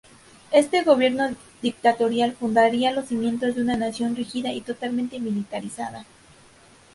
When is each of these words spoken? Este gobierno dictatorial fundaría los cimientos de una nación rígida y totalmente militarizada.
Este 0.51 0.81
gobierno 0.81 1.29
dictatorial 1.61 2.33
fundaría 2.33 2.91
los 2.91 3.05
cimientos 3.09 3.53
de 3.53 3.61
una 3.61 3.77
nación 3.77 4.15
rígida 4.15 4.51
y 4.51 4.61
totalmente 4.61 5.19
militarizada. 5.19 6.07